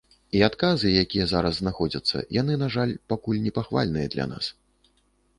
[0.37, 4.45] І адказы, якія зараз знаходзяцца, яны, на жаль, пакуль непахвальныя для нас.